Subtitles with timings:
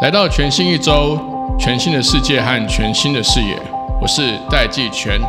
[0.00, 1.18] 来到全新一周，
[1.58, 3.58] 全新的世界和全新的视野，
[4.00, 5.20] 我是戴季全。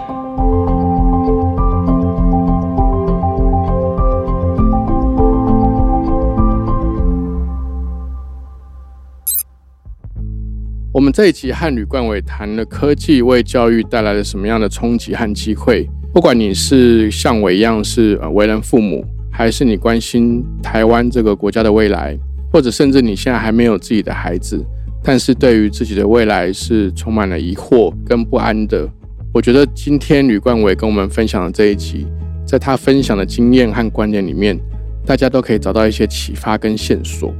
[10.91, 15.89] 我们这一集和吕冠伟谈了科技为教育带来了什么样的冲击和机会。
[16.11, 22.17] 不管你是像我一样是呃为人父母，还是你关心台湾这个国家的未来，
[22.51, 24.59] 或者甚至你现在还没有自己的孩子，
[25.03, 28.89] 但是对于自己的未来是充满了疑惑跟不安的，
[29.31, 32.07] 我觉得今天吕冠伟跟我们分享的这一集，
[32.43, 34.59] 在他分享的经验和观点里面，
[35.05, 37.31] 大家都可以找到一些启发跟线索。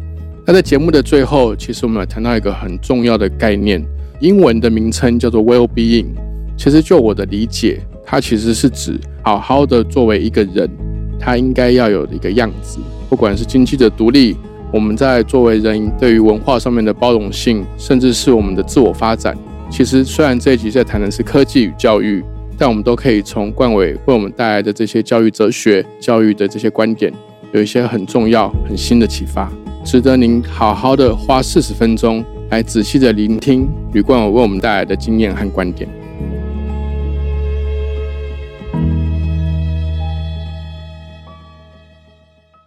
[0.46, 3.84] 那在节目的最后，其实我们谈到一个很重要的概念，
[4.20, 6.06] 英文的名称叫做 well-being。
[6.56, 7.80] 其实就我的理解，
[8.12, 10.68] 它其实是指好好的作为一个人，
[11.20, 12.80] 他应该要有的一个样子。
[13.08, 14.36] 不管是经济的独立，
[14.74, 19.38] 我们在作为人对于文化上面的包容性，甚至是我们的自我发展。
[19.70, 22.24] 其实虽然这一集在谈的是科技与教育，
[22.58, 27.14] 但我们都可以从冠伟为我们带来的这些教育哲学、教育的这些观点，
[27.52, 29.52] 有一些很重要、很新的启发，
[29.86, 35.88] 值得您好好的花四十分钟来仔细的聆听吕冠伟为我们带来的经验和观点。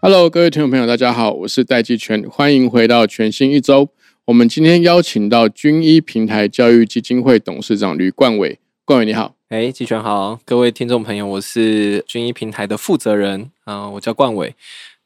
[0.05, 3.89] Hello，各位听众朋友，大家好，我是戴季全，欢迎回到全新一周。
[4.25, 9.36] 我们今天邀请到军医平台教育基金会董事长吕冠伟，冠伟你好。
[9.50, 14.56] 哎，季全好，各位听众朋友，我是军医平台的负责人啊，我叫冠伟。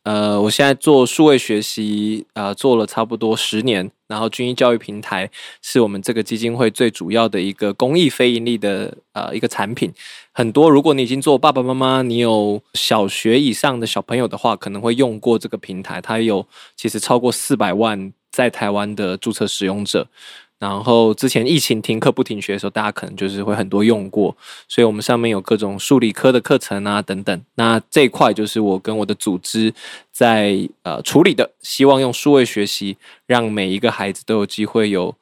[0.07, 3.91] 呃，我现在做数位学习，呃，做了差不多十年。
[4.07, 5.29] 然后，军医教育平台
[5.61, 9.93] 是我们这个基金会最主要的一个公益非盈利的呃一个产品。
[10.31, 16.01] 很多，如果你已经做爸爸妈妈，你有小学以上的小朋友的话，可能会用过这个平台。
[16.01, 16.47] 它有
[16.77, 20.06] 其实超过四百万在台湾的注册使用者。
[20.59, 24.34] 然后之前疫情停课不停学的时候，大家可能就是会很多用过，
[24.67, 27.43] 所以我们上面有各种数理科的课程啊等等。
[27.56, 29.72] 那这一块就是我跟我的组织
[30.11, 32.97] 在呃处理的，希望用数位学习，
[33.27, 35.15] 让每一个孩子都有机会有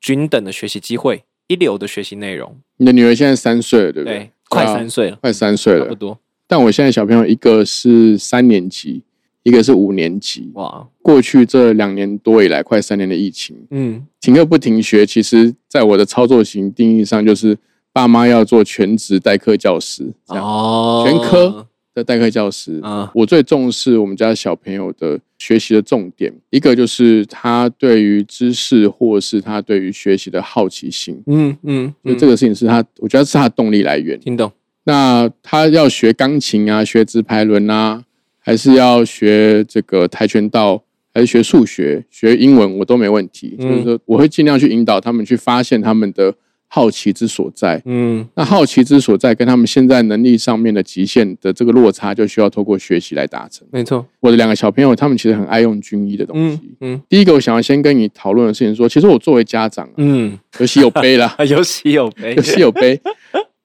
[0.00, 2.56] 均等的学习机会，一流的学习内容。
[2.78, 4.30] 你的女儿现在三岁了，对不对？
[4.48, 6.18] 快三岁了，快三岁了，差不多。
[6.46, 9.02] 但我现在小朋友一个是三年级。
[9.48, 17.56] 一个是五年级哇，过去这两年多以来，快三年的疫情，嗯，停课不停学，其实在我的操作型定义上，就是
[17.90, 22.78] 爸妈要做全职代课教师，哦，全科的代课教师。
[22.82, 34.20] 啊，我最重视我们家小朋友的学习的重点，一个就是他对于知识或是他对于学习的好奇心，嗯嗯，就这个事情是他，我觉得是他的动力来源。
[34.20, 34.52] 听懂？
[34.84, 38.04] 那他要学钢琴啊，学直排轮啊。
[38.48, 40.82] 还是要学这个跆拳道，
[41.12, 43.54] 还是学数学、学英文，我都没问题。
[43.60, 46.34] 就是说，我会尽量去引导他们去发现他们的
[46.66, 47.82] 好奇之所在。
[47.84, 53.68] 嗯，那好奇之所在跟他们现在能力上面的极限的这个落差，就需要透过学习来达成。
[53.70, 56.58] 没错，我的两个小朋友，他们其实很爱用军医的东西。
[56.80, 62.98] 嗯，第一个我想要先跟你讨论的事情，说，其实我作为家长，嗯，有喜有悲啦， 有喜有悲，有喜有悲。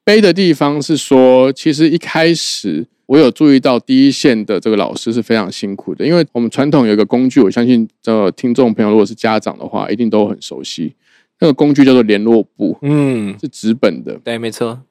[0.04, 2.88] 悲的地方是说，其实一开始。
[3.06, 10.94] 我有注意到第一线的这个老师是非常辛苦的，因为我们传统有一个工具，我相信这听众朋友如果是家长的话，一定都很熟悉。
[11.42, 14.82] 那个工具叫做联络簿，嗯，是纸本的，对，没错。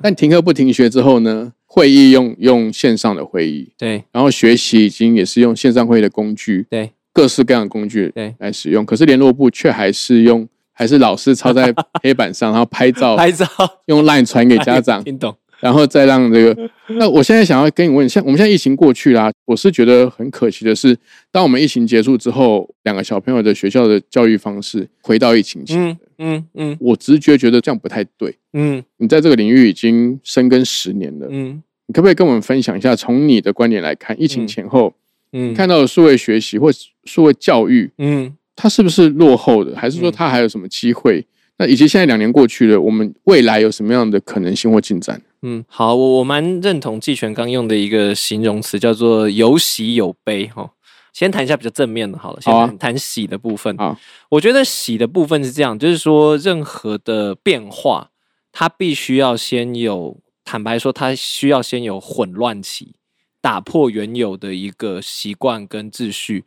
[0.00, 8.86] 但停课不停学之后呢，会议用用线上的会议，对，然后学习已经也是用线上会议的工具，对，各式各样的工具，对，来使用。
[8.86, 10.48] 可是联络簿却还是用，
[10.78, 13.46] 还是老师抄在 黑板上，然后拍照，拍照，
[13.86, 15.34] 用 LINE 传给家长， 听懂？
[15.60, 20.94] 然后再让这个，那我现在想要跟你问，像我们现在疫情过去啦，我是觉得很可惜的是，
[21.32, 34.92] 当我们疫情结束之后，两个小朋友的学校的教育方式回到疫情前，嗯嗯嗯，我直觉觉得这样不太对，嗯，你在这个领域已经深耕十年了，嗯，你可不可以跟我们分享一下，从你的观点来看，疫情前后，
[35.32, 36.70] 嗯，看到的数位学习或
[37.04, 41.24] 数位教育，嗯，它是不是落后的，还是说它还有什么机会？
[41.58, 45.22] 那以及现在两年过去了，我们未来有什么样的可能性或进展？
[45.42, 50.70] 嗯，好，我我蛮认同季全刚用的一个形容词，叫做有喜有悲哈。
[51.12, 53.98] 先谈一下比较正面的，好了，先谈喜的部分啊。
[54.28, 58.10] 我觉得喜的部分是这样，就是说任何的变化，
[58.52, 62.96] 它必须要先有，坦白说，它需要先有混乱期，
[63.40, 66.44] 打破原有的一个习惯跟秩序。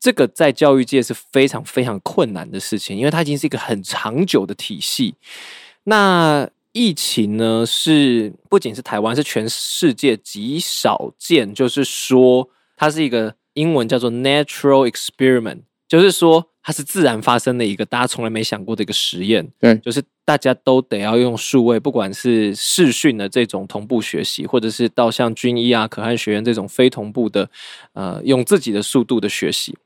[0.00, 5.14] 这个在教育界是非常非常困难的事情，因为它已经是一个很长久的体系。
[5.84, 19.46] 那疫情呢是不仅是台湾，是全世界极少见，就是说它是一个英文叫做 natural experiment，就是说它是自然发生的一个大家从来没想过的一个实验。
[19.58, 27.50] 对就是大家都得要用数位，不管是视讯的这种同步学习，或者是到像军医啊、可汗学院这种非同步的，
[27.92, 29.76] 呃，用自己的速度的学习。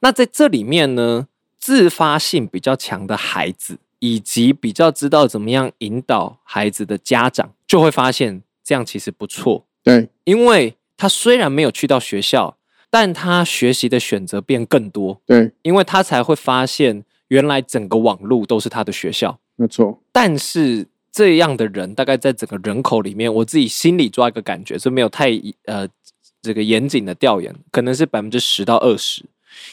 [0.00, 1.28] 那在这里面呢，
[1.58, 12.56] 自发性比较强的孩子，以及比较知道怎么样引导孩子的家长，就会发现这样其实不错，对因为他虽然没有去到学校，
[12.90, 19.38] 但他学习的选择变更多，对，因为他才会发现原来整个网络都是他的学校。
[19.56, 25.30] 没错，但是这样的人，大概在整个人口里面，我自己心里抓一个感觉，是没有太
[25.66, 25.86] 呃
[26.40, 29.24] 这个严谨的调研，可能是百分之十到二十。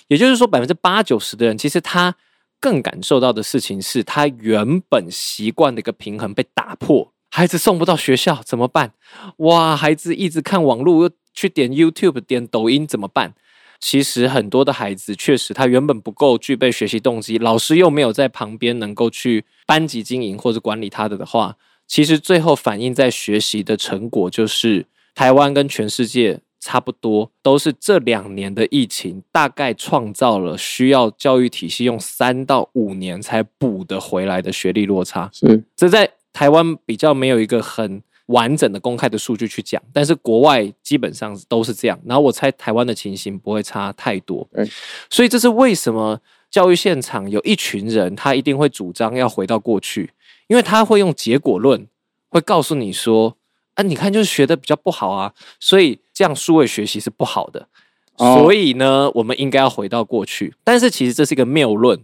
[0.07, 2.15] 也就是说，百分之八九十的人，其实他
[2.59, 7.13] 更感受到的事情是他原本习惯的一个平衡被打破。
[7.31, 8.93] 孩子送不到学校怎么办？
[9.37, 13.33] 哇，孩子一直看网络，又去点 YouTube、点抖音怎么办？
[13.79, 21.55] 其实很多的孩子确实他原本不够具备学习动机，老师又没有在旁边能够去班级经营或者管理他的的话，
[21.87, 24.85] 其实最后反映在学习的成果就是
[25.15, 35.29] 台湾跟全世界差不多，都是这两年的疫情大概创造了需要教育体系用三到五年才补得回来的学历落差。
[35.33, 41.99] 是这在台湾比较没有一个很完整的公开的数据去讲，但是国外基本上都是这样。
[42.05, 44.69] 然后我猜台湾的情形不会差太多对，
[45.09, 46.19] 所以这是为什么
[46.51, 50.11] 教育现场有一群人他一定会主张要回到过去，
[50.47, 51.87] 因为他会用结果论，
[52.27, 53.35] 会告诉你说
[53.79, 57.67] 啊，你看就是学的比较不好啊，所以这样数位学习是不好的。
[58.17, 60.53] 哦所以呢，我们应该要回到过去。
[60.65, 61.97] 但是其实这是一个谬论，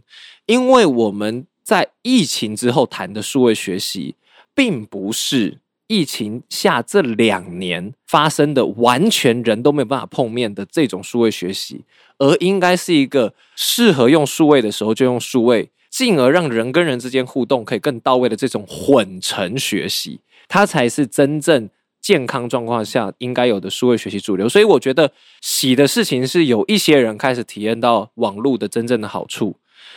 [0.46, 4.16] 因为我们在疫情之后谈的数位学习，
[4.54, 5.58] 并不是
[5.88, 11.82] 疫情下这两年发生的完全人都没有办法碰面的这种数位学习，
[12.20, 21.70] 而应该是一个适合用数位的时候就用数位，进而让人跟人之间互动可以更到位的这种混成学习，它才是真正。
[22.02, 25.12] 健康状况下应该有的数位学习主流，所以我觉得
[25.42, 29.56] 喜的事情是有一些人开始体验到网络的真正的好处，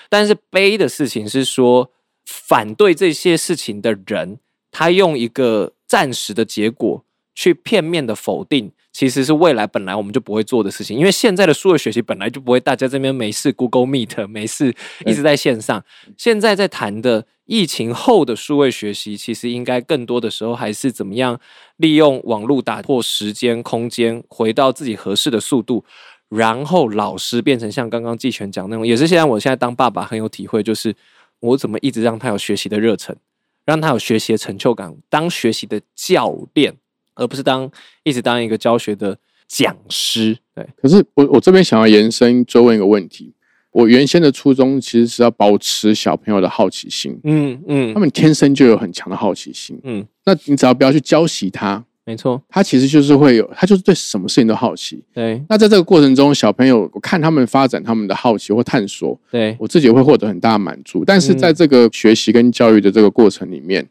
[0.09, 1.91] 但是悲的事情是说，
[2.25, 4.39] 反对这些事情的人，
[4.71, 7.05] 他用一个暂时的结果
[7.39, 10.99] 去片面的否定，其实是未来本来我们就不会做的事情。
[10.99, 14.75] 因为现在的数位学习本来就不会大家这边没事 Google Meet 没事
[15.07, 15.85] 一直在线上，
[16.17, 21.39] 现在在谈的疫情后的数位学习，其实应该更多的时候还是怎么样
[21.77, 25.85] 利用网络打破时间空间，回到自己合适的速度。
[26.29, 30.93] 然后老师变成像刚刚季全讲那种，也是现在我现在当爸爸很有体会，就是
[31.39, 33.17] 我怎么一直让他有学习的热忱，
[33.65, 36.75] 让他有学习的成就感，当学习的教练，
[37.19, 37.71] 而不是当
[38.05, 40.39] 一直当一个教学的讲师。
[40.55, 43.35] 对，可是我我这边想要延伸追问一个问题，
[43.71, 55.05] 我原先的初衷其实是要保持小朋友的好奇心，嗯嗯他们天生就有很强的好奇心，嗯，那你只要不要去教习他，没错，他其实就是会有，他就是对什么事情都好奇。
[55.13, 61.05] 对那在这个过程中，小朋友我看他们发展他们的好奇或探索，对我自己也会获得很大的满足。
[61.05, 63.87] 但是在这个学习跟教育的这个过程里面，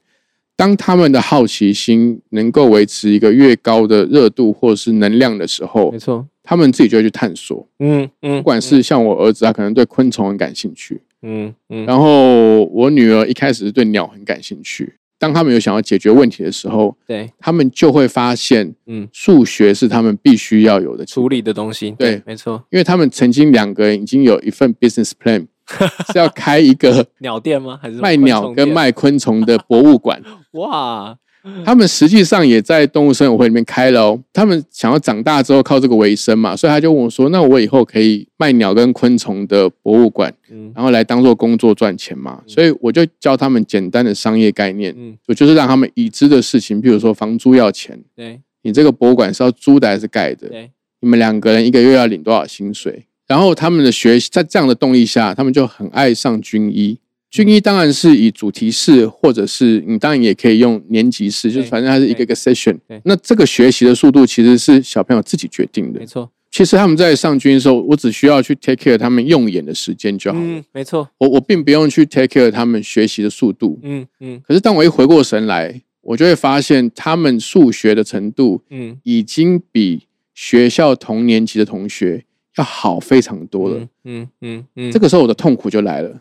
[0.58, 7.66] 当他们的好奇心能够维持一个越高的热度或是能量的时候没，错，他们自己就会去探索。
[7.78, 11.86] 嗯嗯，不管是像我儿子，啊可能对昆虫很感兴趣，嗯嗯。
[11.86, 14.96] 然后我女儿一开始是对鸟很感兴趣。
[15.20, 17.30] 当他们有想要解决问题的时候，对。
[17.40, 19.08] 他们就会发现，嗯。
[19.14, 25.46] 数学是他们必须要有的处理的东西，对没错，因为他们曾经两个人已经有一份 business plan，
[26.12, 27.80] 是要开一个 鸟店吗？
[27.82, 30.22] 还是卖鸟跟卖昆虫的博物馆。
[30.54, 31.18] 哇？
[31.64, 34.22] 他们实际上也在动物生友会里面开了哦。
[34.34, 50.50] 他们想要长大之后靠这个为生嘛，所以他就问我说：“那我以后可以卖鸟跟昆虫的博物馆，嗯然后来当做工作赚钱嘛？”所以我就教他们简单的商业概念，嗯，我就是让他们已知的事情，比如说房租要钱，对你这个博物馆是要租的还是盖的？
[50.50, 50.70] 对，
[51.00, 53.06] 你们两个人一个月要领多少薪水？
[53.28, 56.98] 然后他们的学习在这样的动力下，他们就很爱上军医。
[57.30, 63.02] 军医当然是以主题式，或者是你当然也可以用年级式，就是反正它是一个一个 session 对。
[63.04, 66.06] 那这个学习的速度其实是小朋友自己决定的没。
[66.06, 70.46] 错，其实他们在上军的时候，我只需要去 take care 他们用眼的时间就好了。
[70.46, 73.78] 嗯，没错，我我并不用去 take care 他们学习的速度。
[73.84, 80.04] 嗯嗯可是当我一回过神来，我就会发现他们数学的程度嗯已经比
[80.34, 82.24] 学校同年级的同学
[82.58, 83.88] 要好非常多了。
[84.04, 86.20] 嗯嗯嗯，这个时候我的痛苦就来了，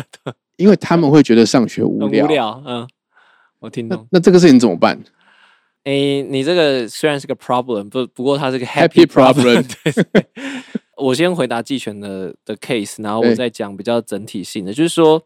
[0.56, 2.26] 因为他们会觉得上学无聊。
[2.26, 2.88] 很无聊，嗯
[3.60, 4.06] 我听懂。
[4.10, 5.02] 那那这个事情怎么办？
[5.84, 9.64] 诶，你这个虽然是个 problem，不不过它是个 Happy problem。
[10.98, 15.22] 我先回答季权的的 case，然后我再讲比较整体性的，就是说，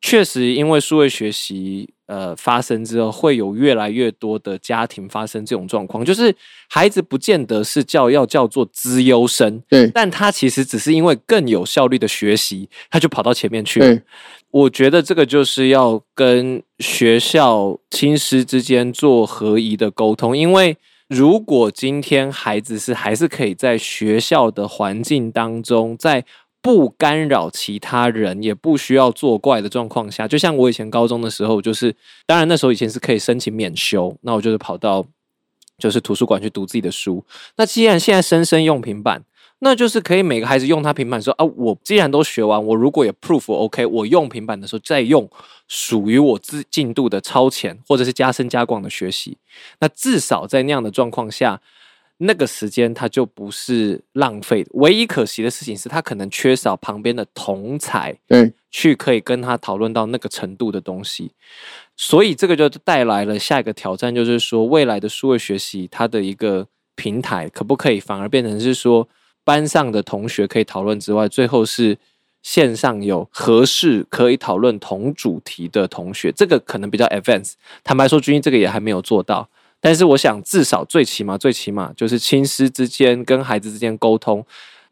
[0.00, 6.34] 确实因为数位学习呃发生之后，会有越来越多的家庭发生这种状况，就是
[6.68, 14.00] 孩子不见得是叫要叫做资优生，对但他其实只是因为更有效率的学习，他就跑到前面去了。
[14.50, 20.76] 我觉得这个就是要跟学校亲师之间做合宜的沟通，因为
[21.08, 26.24] 如果今天孩子是还是可以在学校的环境当中，在
[26.66, 31.94] 不干扰其他人，也不需要作怪的状况下，就像我以前高中的时候，就是
[32.26, 35.06] 当然那时候以前是可以申请免修，那我就是跑到
[35.78, 37.24] 就是图书馆去读自己的书。
[37.56, 39.22] 那既然现在生生用平板，
[39.60, 45.30] 那就是可以每个孩子用他平板说啊，我既然都学完，我如果也 proof OK，我用平板的时候再用
[45.68, 49.38] 属于我自进度的超前或者是加深加广的学习，
[49.78, 51.60] 那至少在那样的状况下，
[52.18, 54.70] 那个时间它就不是浪费的。
[54.74, 61.32] 唯一可惜的事情是他可能缺少旁边的同才，对去可以跟他讨论到那个程度的东西，
[61.96, 69.08] 所以这个就带来了下一个挑战，就是说未来的数位学习它的一个平台可不可以反而变成是说
[69.44, 71.98] 班上的同学可以讨论之外，最后是
[72.42, 77.54] 线上有合适可以讨论同主题的同学，这个可能比较 advanced。
[77.84, 79.48] 坦白说，军医这个也还没有做到。
[79.80, 84.44] 但是我想，至少最起码最起码就是亲师之间跟孩子之间沟通，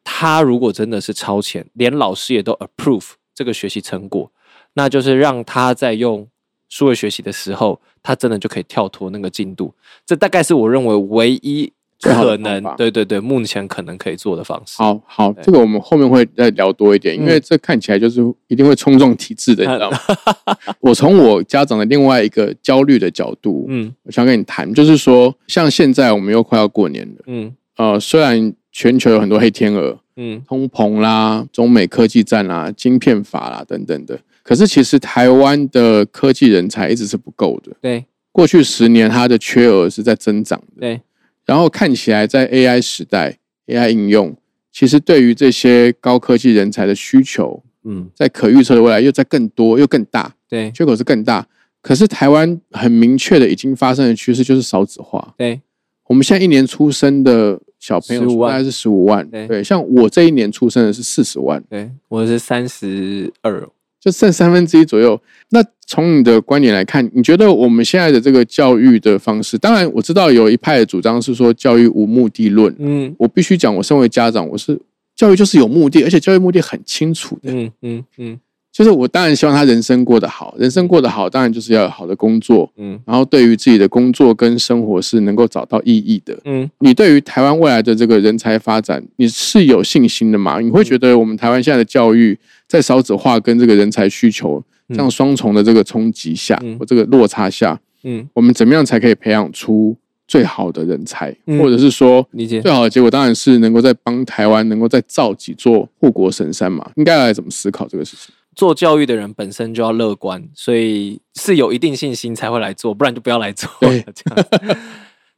[0.05, 4.31] 他如果真的是超前，连老师也都 approve 这个学习成果，
[4.75, 6.29] 那就是让他在用
[6.69, 9.75] 数位学习的时候，他真的就可以跳脱那个进度。
[10.07, 11.73] 这大概是我认为唯一
[12.12, 14.75] 可能对对对，目前可能可以做的方式。
[14.78, 19.99] 好好，对这个我们后面会再聊多一点，因为嗯这看起来就是一定会冲撞体制的，你知道吗？
[20.80, 37.73] 我从我家长的另外一个焦虑的角度，嗯我想跟你谈，就是说，像现在我们又快要过年了，嗯呃，虽然全球有很多黑天鹅，嗯通膨啦、中美科技战啦、晶片法啦等等的，可是其实台湾的科技人才一直是不够的。
[37.80, 40.80] 对过去十年，它的缺额是在增长的。
[40.80, 41.00] 对，
[41.46, 44.36] 然后看起来在 AI 时代，AI 应用
[44.72, 51.46] 其实对于这些高科技人才的需求，嗯在可预测的未来又在更多又更大，对缺口是更大。
[51.82, 55.34] 可是台湾很明确的已经发生的趋势就是少子化。
[55.36, 55.60] 对
[56.06, 63.68] 我们现在一年出生的小朋友大概是十五万，对对，像我这一年出生的是四十万，对，我是三十二。
[64.04, 65.18] 就剩三分之一左右。
[65.49, 74.78] 那从你的观点来看，你觉得我们现在的这个教育的方式，当然我知道有一派的主张是说教育无目的论，嗯我必须讲，我身为家长，我是
[75.16, 77.50] 教育就是有目的，而且教育目的很清楚的。
[77.50, 78.40] 嗯嗯嗯
[78.75, 86.37] 就是我当然希望他人生过得好，人生过得好，当然就是要有好的工作，嗯然后对于自己的工作跟生活是能够找到意义的。
[86.45, 90.59] 嗯你对于台湾未来的这个人才发展，你是有信心的吗？
[90.59, 102.73] 你会觉得我们台湾现在的教育在少子化跟这个人才需求这样双重的这个冲击下，嗯或这个落差下，嗯，我们怎么样才可以培养出最好的人才，嗯或者是说理解最。
[102.73, 106.90] 好的结果当然是能够在帮台湾能够再造几座护国神山嘛？
[106.97, 108.35] 应该来怎么思考这个事情？
[108.54, 114.76] 做教育的人本身就要乐观，所以是有一定信心才会来做，不然就不要来做这样子。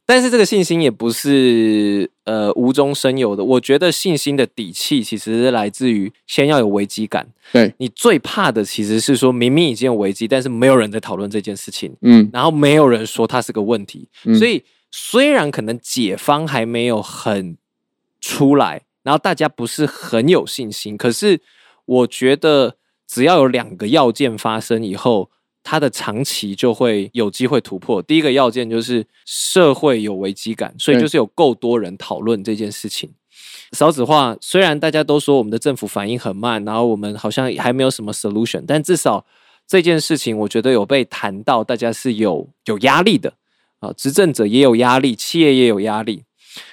[0.09, 7.27] 但是这个信心也不是呃无中生有的，我觉得信心的底气其实是来自于先要有危机感。
[7.51, 12.29] 对，你最怕的其实是说明明已经有危机，但是没有人在讨论这件事情，嗯。
[12.31, 14.33] 然后没有人说它是个问题，嗯。
[14.33, 17.57] 所以虽然可能解方还没有很
[18.21, 21.41] 出来，然后大家不是很有信心，可是
[21.83, 25.29] 我觉得只要有两个要件发生以后，
[25.63, 28.01] 它的长期就会有机会突破。
[28.01, 33.09] 第一个要件就是社会有危机感，所以就是有够多人讨论这件事情。
[33.73, 39.25] 少子化虽然大家都说我们的政府反应很慢，然后我们好像还没有什么 solution，但至少
[39.67, 43.33] 这件事情我觉得有被谈到，大家是有有压力的
[43.79, 46.23] 啊，执政者也有压力，企业也有压力。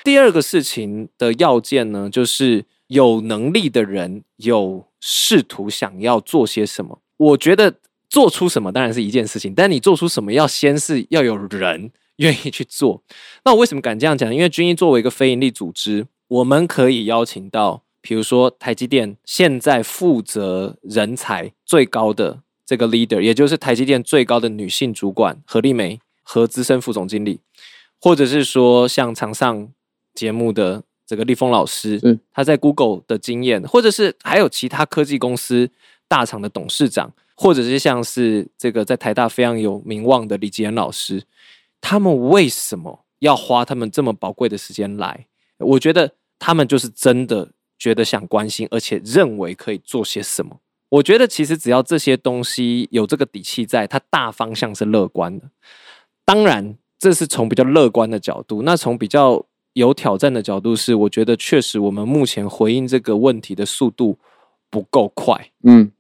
[0.05, 7.03] 第二个事情的要件呢，就是有能力的人有试图想要做些什么。
[7.19, 7.75] 我觉得
[8.09, 13.03] 做出什么当然是一件事情，但你做出什么要先是要有人愿意去做。
[13.45, 14.35] 那我为什么敢这样讲？
[14.35, 27.41] 因为军医作为一个非营利组织，我们可以邀请到，比如说台积电现在负责人才最高的这个 leader，也就是台积电最高的女性主管何丽梅和资深副总经理，
[28.01, 29.69] 或者是说像场上
[30.15, 30.83] 节目的
[31.15, 35.71] 这个立峰老师嗯，他在 Google 的经验，或者是还有其他科技公司
[36.09, 41.23] 大厂的董事长，或者是像是这个在台大非常有名望的李吉恩老师，
[41.81, 45.27] 他们为什么要花他们这么宝贵的时间来？
[45.59, 50.59] 我觉得他们就是真的觉得想关心，而且认为可以做些什么。
[50.89, 55.49] 我觉得其实只要这些东西有这个底气在，它大方向是乐观的。
[56.25, 58.63] 当然，这是从比较乐观的角度。
[58.63, 59.45] 那从比较
[59.75, 64.19] 有挑战的角度是，我觉得确实我们目前回应这个问题的速度
[64.69, 65.51] 不够快。
[65.63, 65.93] 嗯。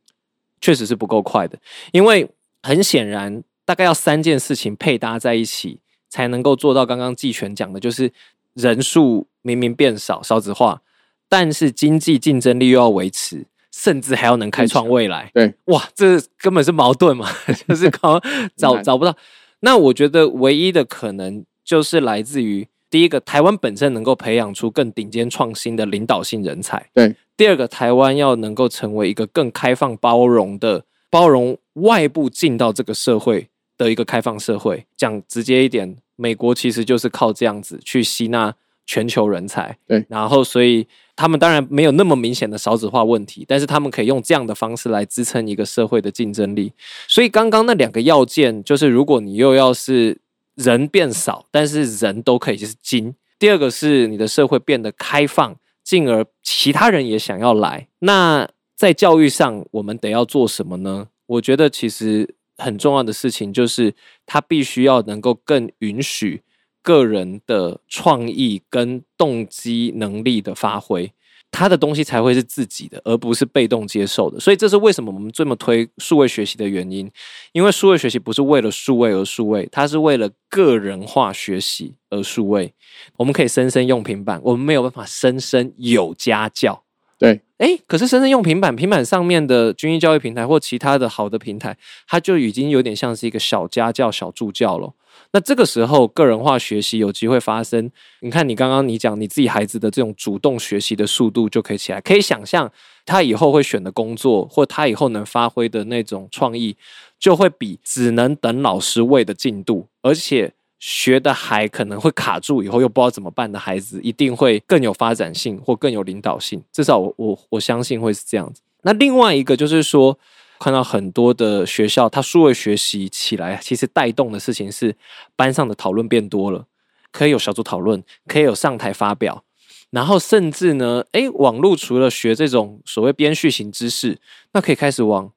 [0.60, 1.58] 确实是不够快的，
[1.92, 2.26] 因为
[2.62, 5.78] 很显然，大概要三件事情配搭在一起，
[6.08, 8.10] 才能够做到刚刚季全讲的，就是
[8.54, 10.80] 人数明明变少，少子化，
[11.28, 15.30] 但是经济竞争力又要维持，甚至还要能开创未来。
[15.34, 17.28] 对，哇，这根本是矛盾嘛，
[17.68, 18.18] 就是搞
[18.56, 19.14] 找找不到。
[19.60, 26.88] 那我觉得唯一的可能就是来自于第一个，台湾本身能够培养出更顶尖创新的领导性人才。
[26.94, 27.12] 对。
[27.36, 34.86] 第二个，台湾要能够成为一个更开放、包容的、包容外部进到这个社会的一个开放社会。
[34.96, 38.54] 讲直接一点，美国其实就是靠这样子去吸纳
[38.86, 39.76] 全球人才。
[39.88, 40.86] 对，然后所以
[41.16, 46.72] 他们当然没有那么明显的少子化问题，但是他们可以用这样的方式来支撑一个社会的竞争力。
[47.08, 50.16] 所以刚刚那两个要件，就是如果你又要是
[50.54, 55.56] 人变少，但是人都可以就是精；第二个是你的社会变得开放。
[55.84, 61.08] 进而其他人也想要来，那在教育上我们得要做什么呢？
[61.26, 63.94] 我觉得其实很重要的事情就是，
[64.24, 66.40] 他必须要能够更允许
[66.80, 71.12] 个人的创意跟动机能力的发挥。
[71.54, 74.40] 他的东西才会是自己的，而不是被动接受的。
[74.40, 77.08] 所以这是为什么我们这么推数位学习的原因。
[77.52, 82.74] 因为数位学习不是为了数位而数位，它是为了个人化学习而数位。
[83.16, 86.82] 我们可以深深用平板，我们没有办法深深有家教。
[87.16, 91.76] 对，哎，可是深深用平板，平板上面的军医教育平台或其他的好的平台，
[92.08, 94.92] 它就已经有点像是一个小家教、小助教了。
[95.34, 97.90] 那这个时候，个人化学习有机会发生。
[98.20, 102.70] 你看，你刚刚你讲你自己孩子的这种主动学习的速度就可以起来，可以想象
[103.04, 106.76] 他以后会选的工作，或他以后能发挥的那种创意，
[107.18, 116.62] 就会比只能等老师喂的进度，而且学的还可能会卡住，以后又不知道怎么办的孩子，一定会更有发展性或更有领导性。
[116.72, 118.62] 至少我我我相信会是这样子。
[118.82, 120.16] 那另外一个就是说。
[120.58, 124.96] 看到很多的学校，它数位学习起来，其实带动的事情是
[125.36, 126.66] 班上的讨论变多了，
[127.10, 129.44] 可以有小组讨论，可以有上台发表，
[129.90, 134.18] 然后甚至呢，诶，网络除了学这种所谓编序型知识，
[134.52, 135.32] 那可以开始往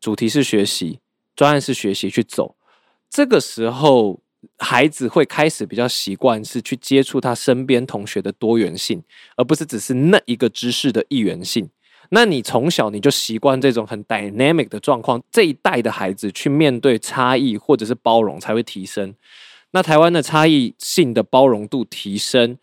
[0.00, 0.98] 主题式学习、
[1.36, 2.56] 专案式学习去走。
[3.08, 4.20] 这个时候，
[4.58, 9.02] 孩子会开始比较习惯是去接触他身边同学的多元性，
[9.36, 11.68] 而不是只是那一个知识的一元性。
[12.14, 19.14] 那你从小你就习惯这种很 dynamic 的状况，这一代的孩子去面对差异或者是包容才会提升。
[19.70, 22.58] 那台湾的差异性的包容度提升，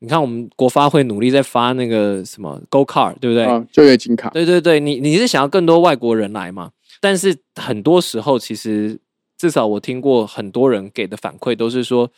[0.00, 3.66] 你看我们国发会努力在发那个什么 Go Car，对不对？
[3.70, 4.30] 就业金卡。
[4.30, 6.72] 对对对，你你是想要更多外国人来嘛？
[7.00, 8.98] 但是很多时候，其实
[9.36, 12.10] 至少我听过很多人给的反馈都是说，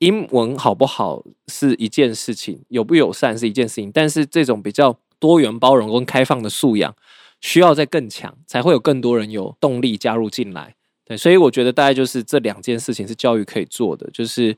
[0.00, 4.98] 英文好不好是一件事情，友不友善是一件事情，但是这种比较。
[5.18, 6.94] 多元包容跟开放的素养
[7.40, 10.74] 需要再更强，才会有更多人有动力加入进来。
[11.04, 14.56] 对，所以我觉得大概就是这两件事情是教育可以做的，就是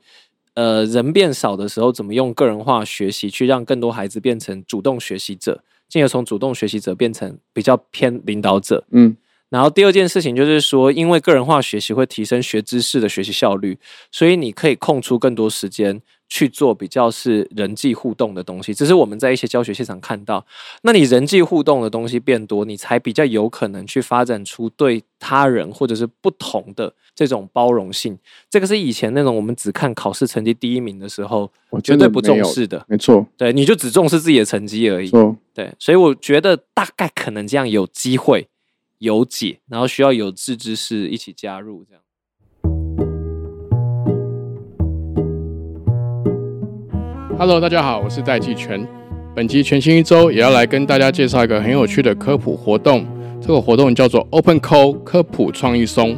[0.55, 8.85] 呃人变少的时候，怎么用个人化学习去让更多孩子变成主动学习者，进而从主动学习者变成比较偏领导者。
[8.91, 9.15] 嗯。
[9.49, 13.79] 然后第二件事情就是说，因为个人化学习会提升学知识的学习效率，
[14.11, 18.73] 所以你可以空出更多时间去做比较是人际互动的东西。
[18.73, 20.45] 只是我们在一些教学现场看到。
[20.83, 28.17] 那你人际互动的东西变多，你才比较有可能去发展出对他人或者是不同的这种包容性。
[28.49, 32.85] 这个是以前那种我们只看考试成绩第一名的时候，我绝对不重视的。
[32.87, 35.11] 没错，对，你就只重视自己的成绩而已。
[35.53, 38.47] 对，所以我觉得大概可能这样有机会。
[38.99, 42.01] 有解，然后需要有志之士一起加入，这样。
[47.39, 48.85] Hello，大家好，我是戴季全。
[49.33, 53.07] 本集全新一周也要来跟大家介绍一个很有趣的科普活动。
[53.39, 56.17] 这个活动叫做 Open Co 科普创意松。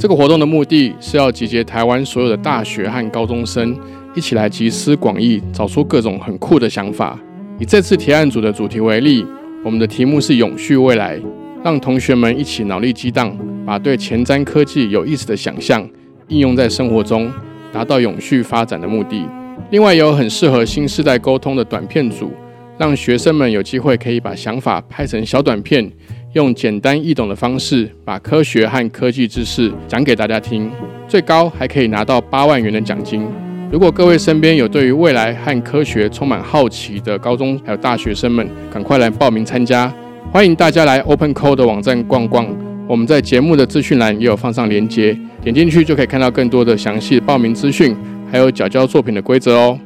[0.00, 3.76] 这个活动的目的是要集结台湾所有的大学和高中生，
[4.14, 7.20] 一起来集思广益，找出各种很酷的想法。
[7.60, 9.22] 以这次提案组的主题为例，
[9.62, 11.20] 我们的题目是永续未来。
[11.62, 15.86] 让同学们一起脑力激荡，把对前瞻科技有意思的想象
[16.28, 17.30] 应用在生活中，
[17.70, 19.26] 达到永续发展的目的。
[19.70, 22.30] 另外，有很适合新时代沟通的短片组，
[22.78, 25.90] 让学生们有机会可以把想法拍成小短片，
[26.34, 30.70] 用简单易懂的方式把科学和科技知识讲给大家听，
[31.08, 33.26] 最高还可以拿到八万元的奖金。
[33.72, 39.92] 如果各位身边有对于未来和科学充满好奇的高中还有大学生们，赶快来报名参加！
[40.30, 42.46] 欢迎大家来 Open Code 的网站逛逛，
[42.86, 47.96] 我们在节目的资讯栏也有放上链接，点进去就可以看到更多的详细报名资讯，
[48.34, 49.78] 还有缴交作品的规则哦。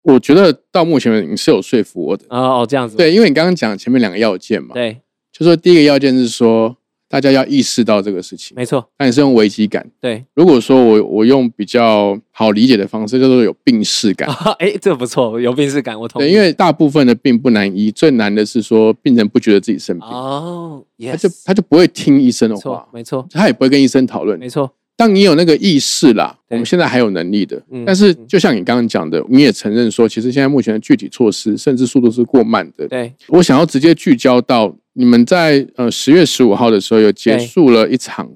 [0.00, 6.74] 我觉得到目前为止你是有说服我的，哦哦，这样子，对，因为你刚刚讲前面两个要件嘛，对，就说第一个要件是说
[7.06, 9.86] 大家要意识到这个事情，没错，那你是用危机感。
[10.00, 14.26] 对，如果说我我用比较好理解的方式，叫做有病视感。
[14.58, 16.24] 哎，这个不错，有病视感，我同意。
[16.24, 24.38] 对，因为大部分的病不难医，最难的是说病人不觉得自己生病，哦他就，yes，他就不会听医生的没错话，，没错，他也不会跟医生讨论。
[24.38, 27.62] 没错，当你有那个意识啦，我们现在还有能力的。
[27.70, 32.88] 嗯，但是就像你刚刚讲的，你也承认说，其实现在目前的具体措施甚至速度是过慢的。
[32.88, 38.30] 对，我想要直接聚焦到你们在呃十月十五号的时候有结束了一场，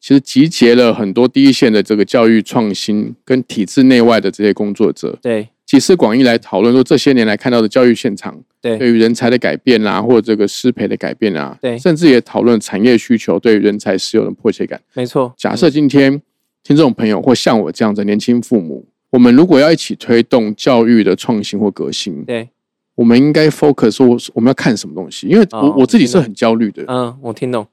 [0.00, 14.80] 其实集结了很多第一线的这个教育创新跟体制内外的这些工作者，对，集思广益来讨论说这些年来看到的教育现场对，对于人才的改变啊，或者这个师培的改变啊，对甚至也讨论产业需求对于人才使用的迫切感。
[14.94, 15.34] 没错。
[15.36, 16.22] 假设今天
[16.64, 22.48] 听众朋友或像我这样的年轻父母，我们如果要一起推动教育的创新或革新，对，
[22.94, 25.26] 我们应该 focus 说我们要看什么东西？
[25.28, 26.82] 因为我、哦我自己是很焦虑的。
[26.88, 27.66] 嗯，我听懂。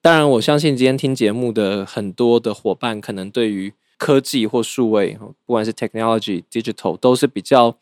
[0.00, 7.76] 当然，我相信今天听节目的很多的伙伴，可能对于科技或数位，不管是 technology、digital，都是比较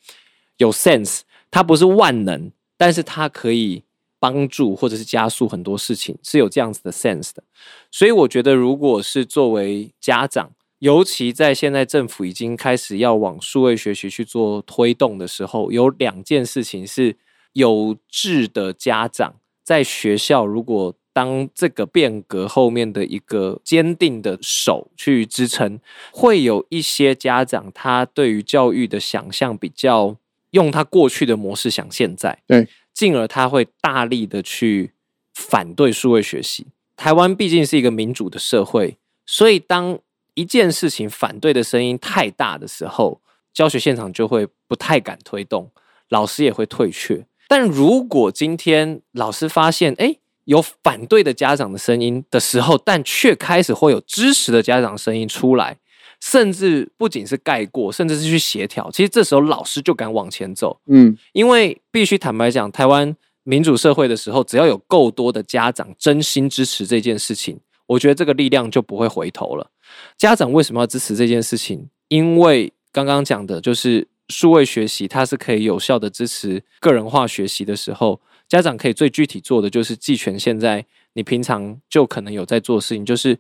[0.57, 1.20] 有 sense。
[1.48, 3.85] 它不是万能，但是它可以
[4.18, 7.44] 帮助或者是加速很多事情，是有这样子的 sense 的。
[7.92, 10.50] 所以我觉得，如果是作为家长，
[10.81, 17.16] 尤其在现在政府已经开始要往数位学习去做推动的时候，有两件事情是
[17.52, 25.81] 有志的家长在学校，如果当这个变革后面的一个坚定的手去支撑，
[26.12, 30.16] 会有一些家长他对于教育的想象比较
[30.51, 34.92] 用他过去的模式想现在，对，进而他会大力的去
[35.35, 36.66] 反对数位学习。
[36.97, 39.99] 台湾毕竟是一个民主的社会，所以当
[40.35, 43.21] 一件事情反对的声音太大的时候，
[43.53, 45.71] 教学现场就会不太敢推动，
[46.09, 47.27] 老师也会退却。
[47.49, 50.16] 但如果今天老师发现，哎，
[50.49, 55.77] 有反对的家长的声音的时候，但却开始会有支持的家长声音出来，
[56.23, 58.91] 甚至不仅是盖过，甚至是去协调。
[58.91, 69.71] 其实这时候老师就敢往前走，嗯，因为必须坦白讲，台湾民主社会的时候，只要有够多的家长真心支持这件事情，我觉得这个力量就不会回头了。
[70.17, 71.91] 家长为什么要支持这件事情？
[72.09, 83.39] 因为刚刚讲的就是数位学习，它是可以有效的支持个人化学习的时候，家长可以最具体做的就是寄权现在你平常就可能有在做事情，就是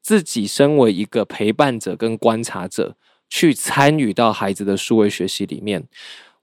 [0.00, 2.94] 自己身为一个陪伴者跟观察者，
[3.28, 5.84] 去参与到孩子的数位学习里面。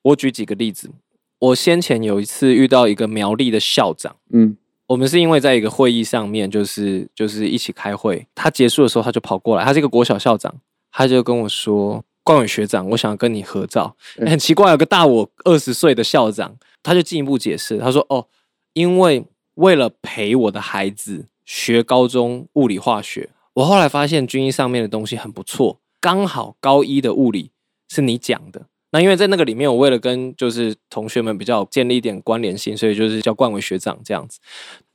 [0.02, 0.92] 我举几个例子，
[1.40, 4.18] 我先前有一次遇到一个苗栗的校长。
[4.32, 10.54] 嗯，我们是因为在一个会议上面，就是就是一起开会，他结束的时候他就跑过来，他是一个国小校长，
[10.92, 13.96] 他就跟我说：“冠伟学长，我想要跟你合照。
[14.18, 18.28] 嗯很奇怪，有个大我二十岁的校长，他就进一步解释，他说：“哦，
[18.74, 27.52] 因为为了陪我的孩子学高中物理化学，我后来发现军医上面的东西很不错，刚好高一的物理
[27.90, 34.40] 是你讲的。”那因为在那个里面，我为了跟就是同学们比较建立一点关联性，所以就是叫冠伟学长这样子。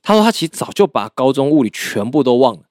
[0.01, 2.61] 他说他其实早就把高中物理全部都忘了，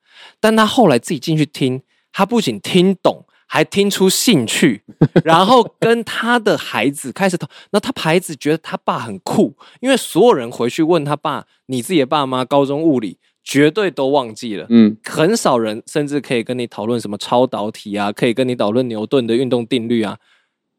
[0.40, 4.82] 但他后来自己进去听，他不仅听懂，还听出兴趣，
[5.24, 7.48] 然后跟他的孩子开始讨。
[7.70, 14.66] 那他孩子觉得他爸很酷，因为所有人回去问他爸，你自己的爸妈高中物理绝对都忘记了。
[14.68, 20.18] 嗯，很少人甚至可以跟你讨论什么超导体啊，可以跟你讨论牛顿的运动定律啊。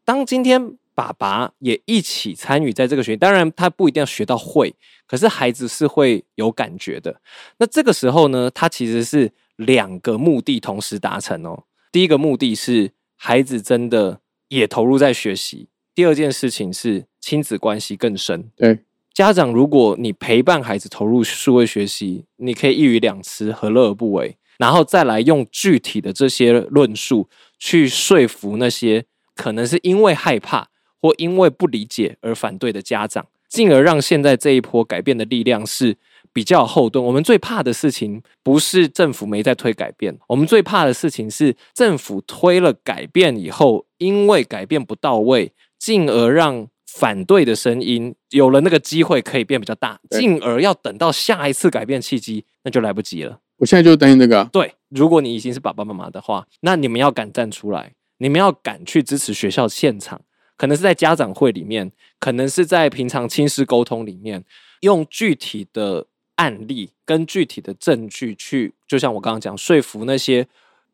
[0.04, 4.72] 当今天爸爸也一起参与在这个学习，当然他不一定要学到会，
[5.08, 7.20] 可是孩子是会有感觉的。
[7.58, 11.64] 那这个时候呢，他其实是两个目的同时达成哦。
[11.92, 18.50] 第一个目的是孩子真的也投入在学习，第二件事情是亲子关系更深。
[18.56, 18.78] 对，
[19.12, 24.36] 家长，如果你陪伴孩子投入数位学习，你可以一语两词，何乐而不为？
[24.58, 30.68] 然后再来用具体的这些论述去说服那些可能是因为害怕
[31.00, 35.96] 或因为不理解而反对的家长，进而让现在这一波改变的力量是
[36.32, 37.04] 比较后盾。
[37.04, 53.38] 我们最怕的事情不是政府没在推改变，我们最怕的事情是政府推了改变以后，因为改变不到位，进而让反对的声音有了那个机会可以变比较大，进而要等到下一次改变契机，那就来不及了。
[53.58, 60.20] 我现在就是担心这个、啊，对，如果你已经是爸爸妈妈的话，那你们要敢站出来，你们要敢去支持学校现场，
[60.56, 64.42] 可能是在家长会里面，可能是在平常亲师沟通里面，
[64.80, 66.06] 用具体的
[66.40, 70.46] 案例跟具体的证据去，就像我刚刚讲，说服那些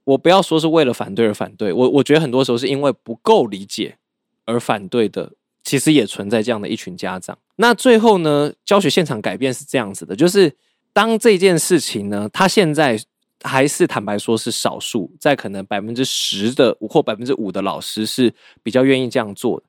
[0.03, 3.97] 我不要说是为了反对而反对，我我觉得很多时候是因为不够理解
[4.45, 5.33] 而反对的，
[5.63, 7.39] 其实也存在这样的一群家长。
[7.55, 10.53] 那最后呢，教学现场改变是这样子的，就是
[10.93, 12.99] 当这件事情呢，他现在
[13.43, 19.67] 还是坦白说是少数，在可能百分之十的或百分之五的老师是比较愿意这样做的。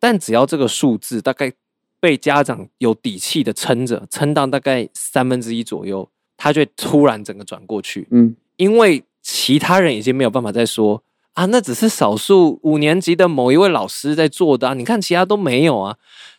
[0.00, 1.52] 但只要这个数字大概
[2.00, 11.02] 被家长有底气的撑着，撑到大概三分之一左右，他就突然整个转过去，嗯，因为其他人已经没有办法再说
[11.34, 15.96] 啊，那只是少数五年级的某一位老师在做的啊，你看其他都没有啊，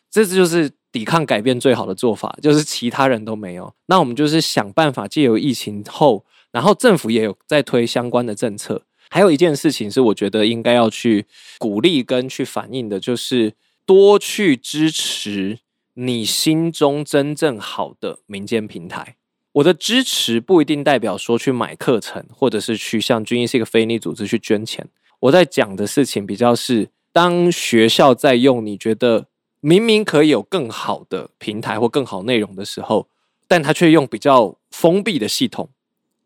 [0.10, 8.82] 这就是抵抗改变最好的做法，就是其他人都没有，那我们就是想办法借由疫情后，然后政府也有在推相关的政策。
[9.14, 11.26] 还有一件事情是，我觉得应该要去
[11.60, 13.54] 鼓励跟去反映的，就是
[13.86, 15.60] 多去支持
[15.94, 19.16] 你心中真正好的民间平台。
[19.54, 24.88] 我的支持不一定代表说去买课程，或者是去向军医是一个非利组织去捐钱。
[25.22, 29.28] 我在讲的事情比较是，当学校在用你觉得
[29.60, 33.08] 明明可以有更好的平台或更好内容的时候，
[33.48, 35.70] 但他却用比较封闭的系统。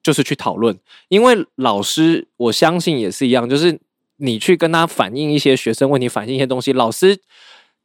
[0.03, 3.79] 就是去讨论，因为老师我相信也是一样，就是
[4.17, 7.19] 你去跟他反映一些学生问题，反映一些东西，老师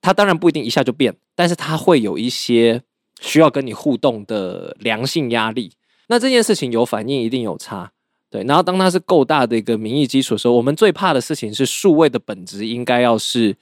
[0.00, 2.82] 他当然不一定一下就变，但是他会有一些
[3.20, 5.72] 需要跟你互动的良性压力。
[6.08, 7.92] 那这件事情有反应，一定有差，
[8.30, 8.42] 对。
[8.44, 13.56] 然后当它是够大的一个民意基础的时候，我们最怕的事情是数位的本质应该要是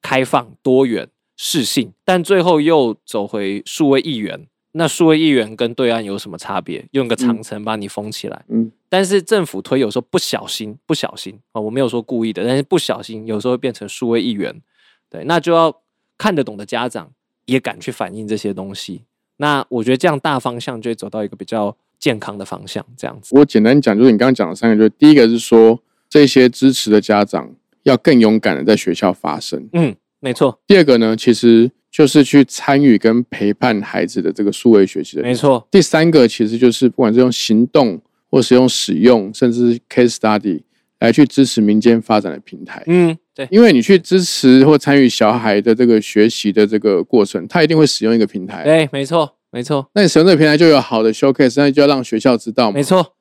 [0.00, 4.46] 开放、多元、适性，但最后又走回数位一元。
[4.72, 6.86] 那数位议员跟对岸有什么差别？
[6.92, 14.60] 用个长城把你封起来，嗯，但是政府推有时候不小心，不小心啊，我没有说故意的，但是不小心有时候会变成数位议员，
[15.08, 15.82] 对，那就要
[16.16, 17.10] 看得懂的家长
[17.46, 19.02] 也敢去反映这些东西。
[19.38, 23.36] 那我觉得这样大方向就会走到一个比较健康的方向，这样子。
[23.36, 27.52] 我简单讲，就是你刚刚讲的三个，就是第一个是说这些支持的家长
[27.82, 35.22] 要更勇敢的在学校发声，嗯，没错，第二个呢，其实就是去参与跟陪伴孩子的这个数位学习的。
[35.22, 40.62] 没错，第三个其实就是不管是用行动，或是用使用，甚至是 case study
[41.00, 42.82] 来去支持民间发展的平台。
[42.86, 48.64] 嗯，对，因为你去支持或参与小孩的这个学习的这个过程，他一定会使用一个平台。
[48.64, 52.82] 对，没错，没错，那你使用这个平台就有好的 showcase，那就要让学校知道嘛没。
[52.82, 53.14] 错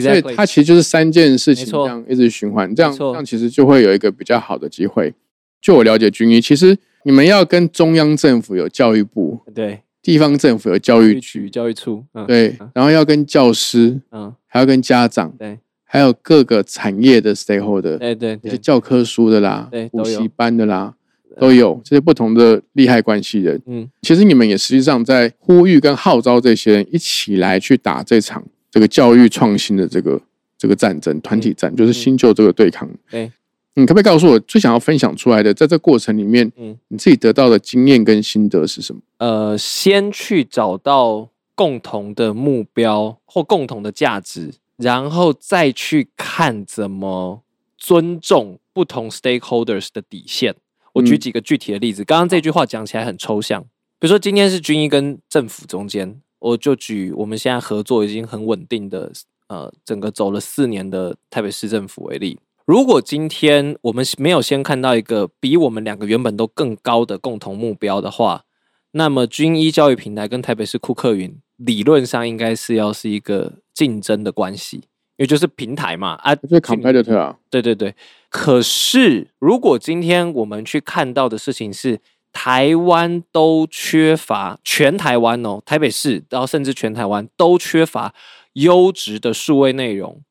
[0.00, 5.12] 所以它其实就是三件事情这样一直循环，这样这样其实就会有一个比较好的机会。
[5.60, 20.94] 就我了解，军医其实你们要跟中央政府有教育部，对，地方政府有教育局，教育处，嗯，对，然后要跟教师，嗯，还要跟家长，对，还有各个产业的 stakeholder，对对一些，教科书的啦对，补习班的啦，
[21.38, 23.60] 都有这些不同的利害关系人。
[23.66, 30.20] 嗯，其实你们也实际上在呼吁跟号召这些人一起来去打这场这个教育创新的这个
[30.58, 32.88] 这个战争，团体战，就是新旧这个对抗。
[33.10, 33.30] 对，
[33.74, 39.00] 你可不可以告诉我最想要分享出来的，在这过程里面，嗯你自己得到的经验跟心得是什么？
[39.18, 47.42] 呃，先去找到共同的目标或共同的价值，然后再去看怎么
[47.78, 50.56] 尊重不同 stakeholders 的底线。
[50.94, 53.62] 我举嗯几个具体的例子，刚刚这句话讲起来很抽象，
[53.98, 59.12] 比如说今天是军医跟政府中间，我就举我们现在合作已经很稳定的，
[59.46, 62.38] 呃，整个走了四年的台北市政府为例。
[62.70, 68.44] 如果今天我们没有先看到一个比我们两个原本都更高的共同目标的话，
[68.92, 77.92] 那么军医教育平台跟台北市库克云理论上应该是要是一个竞争的关系，因为就是平台嘛啊，就是 competitor 啊，对对对。
[78.28, 81.98] 可是如果今天我们去看到的事情是
[82.32, 88.14] 台湾都缺乏，全台湾哦，台北市，然后甚至全台湾都缺乏
[88.52, 90.22] 优质的数位内容，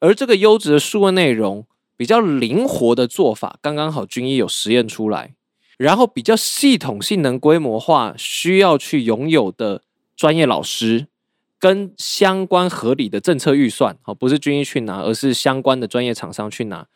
[0.00, 1.64] 而这个优质的数位内容
[1.96, 5.34] 比较灵活的做法，刚刚好军医有实验出来，
[5.78, 9.82] 然后比较系统性能规模化，需要去拥有的
[10.16, 11.08] 专业老师。
[11.58, 16.86] 跟相关合理的政策预算，好，不是军医去拿，而是相关的专业厂商去拿，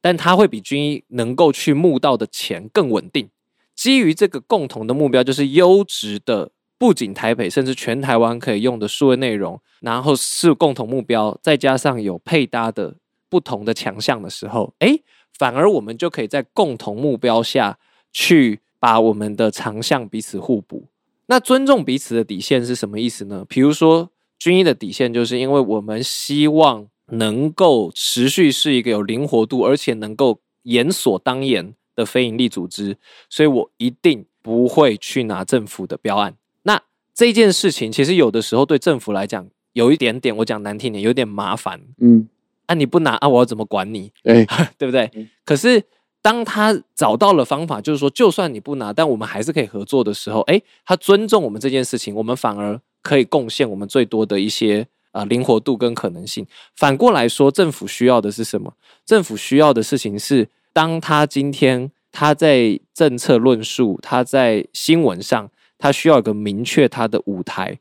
[0.00, 3.28] 但它会比军医能够去募到的钱更稳定。
[3.74, 12.94] 基于这个共同的目标，就是优质的，不仅台北，甚至全台湾可以用的数位内容，然后是共同目标，再加上有配搭的
[13.34, 15.02] 不同的强项的时候，诶，
[15.36, 17.76] 反而我们就可以在共同目标下
[18.12, 20.86] 去把我们的长项彼此互补。
[21.26, 23.44] 那尊重彼此的底线是什么意思呢？
[23.48, 32.96] 比如说，军医的底线就是因为我们希望能够持续是一个有灵活度，而且能够严所当严的非营利组织，
[33.28, 36.36] 所以我一定不会去拿政府的标案。
[36.62, 36.80] 那
[37.12, 41.80] 这件事情其实有的时候对政府来讲有一点点，我讲难听点，有点麻烦。
[41.98, 42.28] 嗯，
[42.66, 44.10] 啊，你不拿啊，我要怎么管你？
[44.22, 44.46] 对，
[44.78, 45.10] 对不对？
[45.14, 45.82] 嗯可是
[46.22, 56.46] 当他找到了方法，就是说，就算你不拿，但我们还是可以合作的时候，诶，他尊重我们这件事情，我们反而可以贡献我们最多的一些呃灵活度跟可能性。
[56.76, 58.72] 反过来说，政府需要的是什么？
[59.04, 67.78] 政府需要的事情是，当他今天他在政策论述，他在新闻上，他需要一个明确他的舞台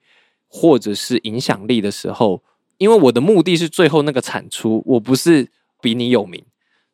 [0.49, 2.43] 或者是影响力的时候，
[2.77, 5.47] 因为我的目的是最后那个产出，我不是
[5.81, 6.43] 比你有名。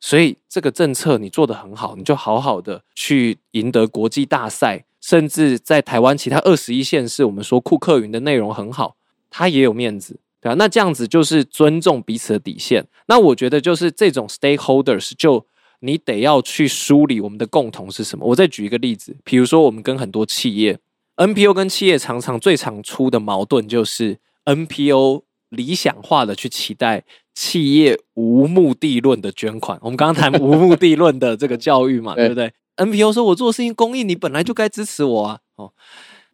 [0.01, 8.95] 所以这个政策你做得很好，你就好好的去赢得国际大赛，甚至在台湾其他二十一县市，我们说库克云的内容很好，
[9.29, 12.87] 他也有面子，对啊，那这样子就是尊重彼此的底线。
[13.07, 15.45] 那我觉得就是这种 stakeholders，就
[15.81, 18.25] 你得要去梳理我们的共同是什么。
[18.25, 20.79] 我再举一个例子，比如说我们跟很多企业
[21.17, 27.03] ，NPO 跟企业常常最常出的矛盾就是 NPO 理想化的去期待。
[27.35, 35.39] 企业无目的论的捐款，我们刚刚谈无目的论的这个教育嘛， 对不对？NPO 说我做的事情公益，你本来就该支持我啊。
[35.55, 35.71] 哦，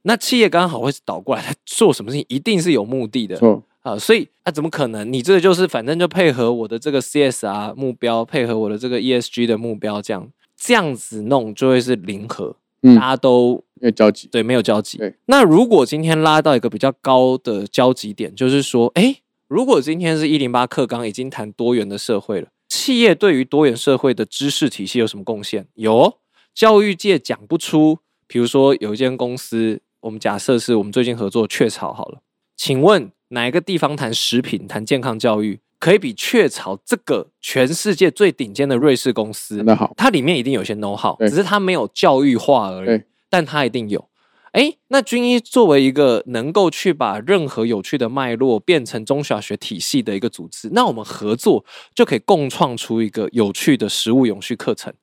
[0.02, 5.14] 那企业刚好会倒过来，做什么事情一定是有目的的错，啊，所以啊，怎么可能？
[5.14, 14.28] 你这个就是反正就配合我的这个 CSR 目标，配合我的这个 ESG 的目标，这样这样子弄就会是零和，嗯大家都没有交集。
[14.32, 15.16] 对没有交集对。
[15.26, 19.18] 那如果今天拉到一个比较高的交集点，就是说，哎。
[19.48, 25.68] 如果今天是一零八课纲已经谈多元的社会了，企业对于多元社会的知识体系有什么贡献？
[25.76, 26.18] 有，
[26.56, 28.00] 教育界讲不出。
[28.26, 32.22] 比如说有一间公司，我们假设是我们最近合作雀巢好了，
[32.58, 39.76] 请问哪一个地方谈食品、谈健康教育，可以比雀巢这个全世界最顶尖的瑞士公司那？
[39.76, 44.10] 好，它里面一定有些 know how，只是它没有教育化而已对，但它一定有。
[44.52, 54.94] 哎，那军医作为一个能够去把任何有趣的脉络变成中小学体系的一个组织，那我们合作就可以共创出一个有趣的食物永续课程，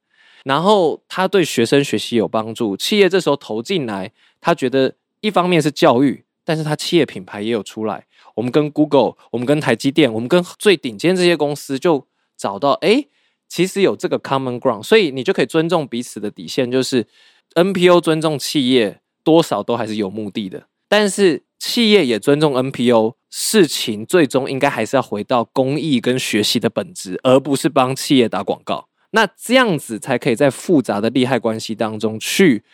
[0.44, 8.06] 然后它对学生学习有帮助，企业这时候投进来，他觉得一方面是教育，但是他企业品牌也有出来。
[8.34, 12.06] 我们跟 Google，我们跟台积电，我们跟最顶尖这些公司就
[12.38, 13.04] 找到，哎，
[13.46, 17.06] 其实有这个 common ground，所以你就可以尊重彼此的底线，就是
[17.54, 19.00] NPO 尊重企业。
[19.24, 28.88] 多少都还是有目的的，但是企业也尊重 NPO，事情最终应该还是要回到公益跟学习的本质，而不是帮企业打广告。
[29.12, 32.64] 那这样子才可以在复杂的利害关系当中去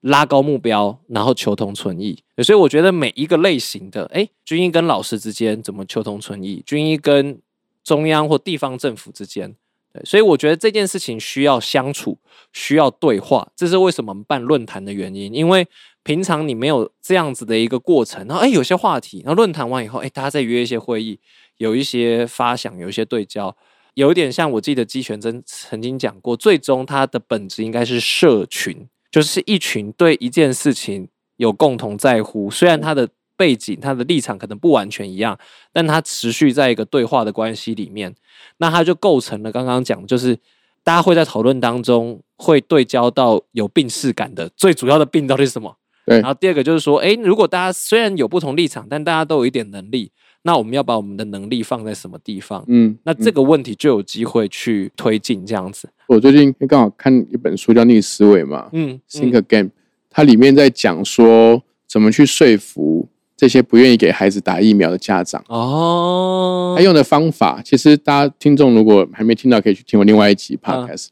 [0.00, 2.22] 拉高目标，然后求同存异。
[2.42, 7.38] 所以我觉得每一个类型的，哎，军医跟老师之间怎么求同存异，军医跟
[7.82, 9.54] 中央或地方政府之间。
[10.04, 12.18] 所以我觉得这件事情需要相处，
[12.52, 15.32] 需要对话，这是为什么办论坛的原因。
[15.32, 15.66] 因为
[16.02, 21.20] 平常你没有这样子的一个过程，然后哎，有些话题，然后论坛完以后，哎，大家再约一些会议，
[21.58, 23.56] 有一些发想，有一些对焦，
[23.94, 35.38] 有一点像我记得姬全真曾经讲过，最终它的本质应该是社群，就是一群对一件事情有共同在乎，虽然它的背景、他的立场可能不完全一样，
[35.72, 38.14] 但他持续在一个对话的关系里面。
[38.58, 40.36] 那它就构成了刚刚讲，就是
[40.82, 45.76] 大家会在讨论当中会对焦到有病视感的最主要的病到底是什么？
[46.06, 52.62] 对然后第二个就是说，哎，如果大家虽然有不同立场，但大家都有一点能力，那我们要把我们的能力放在什么地方？
[52.68, 55.88] 嗯，那这个问题就有机会去推进这样子。
[56.06, 59.70] 我最近刚好看一本书叫《逆思维》嘛嗯，，Think Again，
[60.10, 65.44] 它里面在讲说怎么去说服这些不愿意给孩子打疫苗的家长。
[65.48, 71.08] 哦他，用的方法，其实大家听众如果还没听到，可以去听我另外一集 podcast。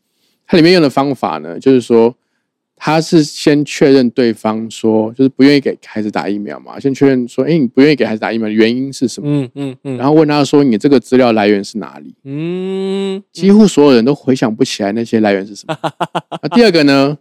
[0.47, 2.15] 它里面用的方法呢，就是说
[2.77, 9.29] 他是先确认对方说，就是不愿意给孩子打疫苗嘛，先确认说，哎，你不愿意给孩子打疫苗的原因是什么？
[9.31, 12.15] 嗯嗯嗯，然后问他说，你这个资料来源是哪里？
[12.25, 15.77] 嗯，几乎所有人都回想不起来那些来源是什么。
[16.43, 17.17] 那第二个呢，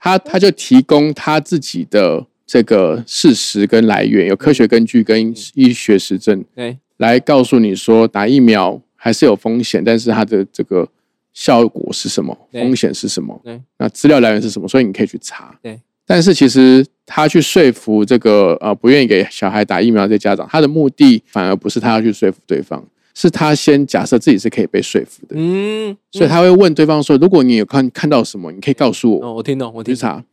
[0.00, 10.86] 他他就提供他自己的这个事实跟来源，有科学根据跟医学实证对，来告诉你说打疫苗还是有风险，但是它的这个
[11.32, 15.58] 效果是什么，对风险是什么对，那资料来源是什么，所以你可以去查。
[15.62, 22.84] 对，但是其实他去说服这个呃不愿意给小孩打疫苗的这家长，他的目的反而不是他要去说服对方，
[23.14, 29.26] 是他先假设自己是可以被说服的，嗯，所以他会问对方说：“如果你有看看到什么，你可以告诉我。
[29.26, 29.94] 哦，我听懂，我听懂。
[29.94, 30.24] 去查。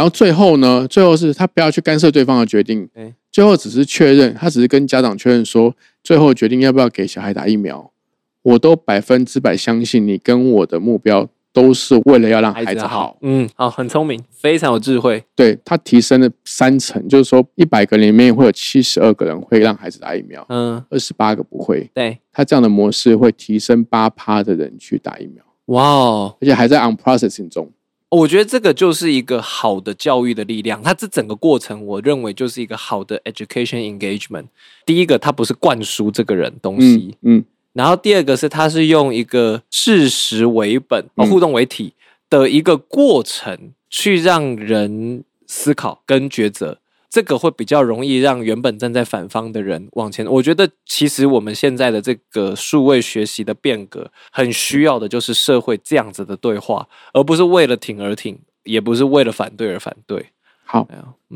[0.00, 7.92] 然后最后呢，最后是他不要去干涉对方的决定，哎最后只是确认，他只是跟家长确认说，最后决定要不要给小孩打疫苗，
[8.40, 13.18] 我都百分之百相信你跟我的目标都是为了要让孩子好。
[13.20, 15.22] 嗯，好，很聪明，非常有智慧。
[15.36, 21.90] 对他提升了三层，就是说一百个人里面会有七十二个人会让孩子打疫苗，嗯，二十八个不会。
[21.92, 27.70] 对，他这样的模式会提升八趴的人去打疫苗，哇哦，而且还在 on processing 中。
[28.10, 30.82] 我觉得这个就是一个好的教育的力量。
[30.82, 34.46] 它这整个过程，我认为就是一个好的 education engagement。
[34.84, 41.94] 第一个，它不是灌输这个人东西，嗯嗯，然后第二个是它是用一个事实为本、哦嗯互动为体
[42.28, 46.79] 的一个过程，去让人思考跟抉择。
[47.10, 50.24] 这个会比较容易让原本站在反方的人往前。
[50.26, 60.24] 我觉得其实我们现在的这个数位学习的变革，很需要的就是社会这样子的对话，而不是为了挺而挺，也不是为了反对而反对。
[60.64, 60.86] 好，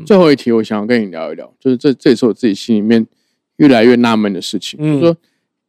[0.05, 3.05] 最后一题我想要跟你聊一聊，就是这这也是我自己心里面
[3.57, 5.17] 越来越纳闷的事情，嗯就是说，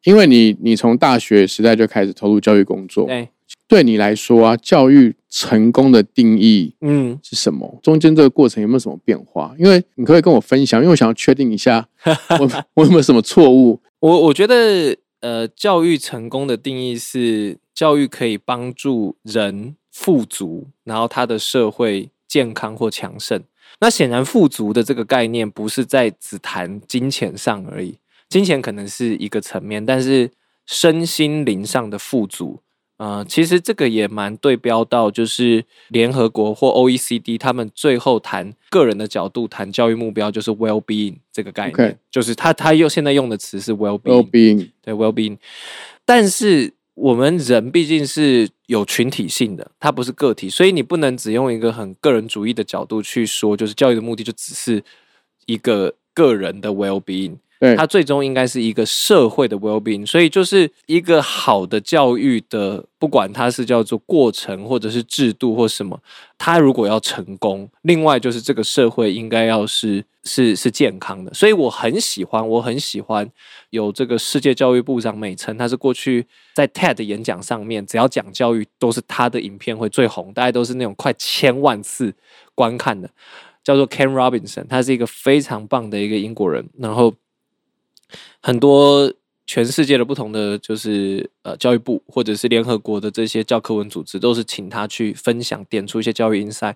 [0.05, 3.29] 因为你你从大学时代就开始投入教育工作，对，
[3.69, 7.79] 对你来说啊，教育成功的定义嗯，是什么？
[7.83, 9.55] 中间这个过程有没有什么变化？
[9.59, 11.89] 因为你可以跟我分享，因为我想要确定一下
[12.39, 13.81] 我我有没有什么错误。
[14.01, 23.43] 我我觉得，呃，教育成功的定义是教育可以帮助人富足，然后他的社会健康或强盛。
[23.81, 30.31] 那显然，富足的这个概念不是在只谈金钱上而已，金钱可能是一个层面，但是
[30.67, 32.61] 身心灵上的富足，
[32.99, 45.37] 呃，其实这个也蛮对标到，就是联合国或 OECD 他们最后谈个人的角度谈教育目标，就是 well being 这个概念就是他他用现在用的词是 well well being，being，对 well being，
[46.07, 54.83] 但是我们人毕竟是有群体性的，它不是个体，所以你不能只用一个很个人主义的角度去说，就是教育的目的就只是
[55.45, 57.37] 一个个人的 well being。
[57.59, 57.77] 对。
[57.77, 66.01] 它最终应该是一个社会的 well being，所以就是一个好的教育的，不管它是叫做过程或者是制度或什么，
[66.37, 73.31] 它如果要成功，另外就是这个社会应该要是是是健康的，所以我很喜欢，我很喜欢
[73.71, 82.13] 有这个世界教育部长美称，他是过去在 TED 演讲上面，只要讲教育，都是他的影片会最红，大家都是那种快千万次
[82.55, 83.09] 观看的，
[83.63, 87.15] 叫做 Ken Robinson，他是一个非常棒的一个英国人，然后
[88.43, 89.13] 很多
[89.47, 96.75] 全世界的不同的就是呃教育部或者是联合国的这些教科文组织，都是请他去分享，点出一些教育 insight。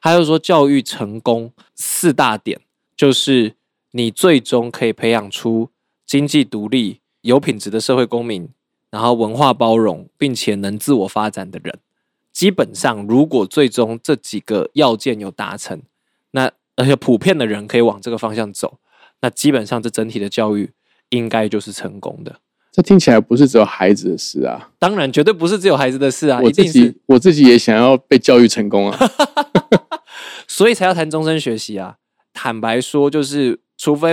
[0.00, 2.60] 还有说教育成功四大点，
[2.96, 3.54] 就是
[3.90, 5.68] 你最终可以培养出
[6.06, 8.48] 经济独立、有品质的社会公民，
[8.90, 11.78] 然后文化包容，并且能自我发展的人。
[12.32, 15.82] 基本上，如果最终这几个要件有达成，
[16.30, 18.78] 那而且普遍的人可以往这个方向走，
[19.22, 20.70] 那基本上这整体的教育
[21.08, 22.36] 应该就是成功的。
[22.70, 28.98] 这听起来不是只有孩子的事啊，当然，绝对不是只有孩子的事啊，我自己，我自己也想要被教育成功啊。
[30.48, 31.96] 所以才要谈终身学习啊。
[32.32, 34.12] 坦白说，就是除非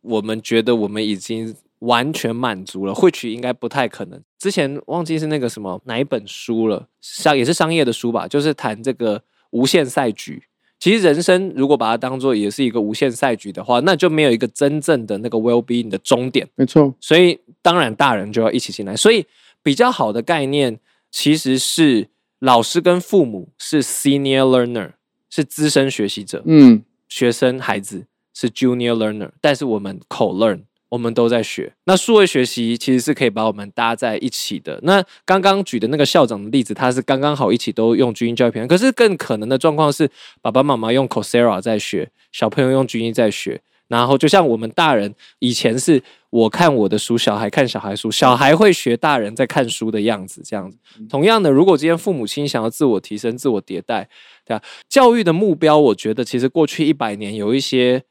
[0.00, 4.20] 我们觉得我们已经完全满足了，或许应该不太可能。
[4.38, 10.42] 之前忘记是那个什么哪一本书了，商也是商业的书吧，就是谈这个无限赛局。
[10.80, 16.48] 其实人生如果把它当做也是一个无限赛局的话，那就没有一个真正的那个 well being 的终点。
[16.56, 18.96] 没错，所以当然大人就要一起进来。
[18.96, 19.26] 所以
[19.62, 22.08] 比较好的概念其实是
[22.38, 24.92] 老师跟父母是 senior learner，
[25.28, 30.62] 是资深学习者，嗯，学生孩子是 junior learner，但是我们口 learn。
[30.90, 34.78] 我们都在学，那数位学习其实是可以把我们搭在一起的。
[34.82, 40.10] 那刚刚举的那个校长的例子，他是刚刚好一起都用军医教育平台，可是更可能的状况是，
[40.42, 50.76] 爸爸妈妈用 Coursera 在学，小朋友用军医在学，然后就像我们大人以前是我看我的书，小孩看小孩书，小孩会学大人在看书的样子，这样子。
[51.08, 54.08] 同样的，如果今天父母亲想要自我提升、自我迭代，
[54.44, 54.62] 对吧？
[54.88, 58.02] 教育的目标，我觉得其实过去一百年有一些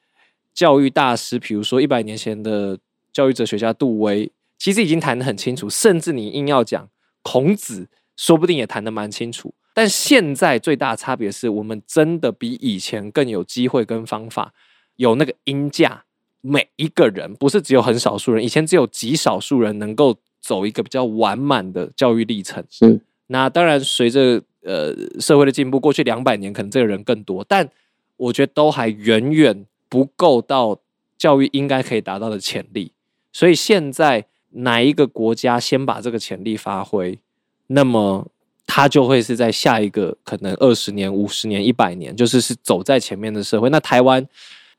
[0.59, 2.77] 教育大师，比如说一百年前的
[3.13, 6.89] 教育哲学家杜威，其实已经谈得很清楚，甚至你硬要讲
[7.21, 7.87] 孔子，
[8.17, 9.53] 说不定也谈得蛮清楚。
[9.73, 14.53] 但现在最大的差别是我们真的比以前更有机会跟方法，
[14.97, 16.03] 有那个音架，
[16.41, 22.61] 每一个人不是只有很少数人，以前只有极少数人能够走一个比较完满的教育历程。
[22.69, 27.69] 是那当然，随着呃社会的进步，过去两百年可能这个人更多，但
[28.17, 30.79] 我觉得都还远远不够到
[31.17, 32.93] 教育应该可以达到的潜力。
[33.33, 37.19] 所以现在哪一个国家先把这个潜力发挥，
[37.67, 38.27] 那么
[38.65, 43.69] 它就会是在下一个可能二十年、五十年、一百年，就是是走在前面的社会。
[43.69, 44.25] 那台湾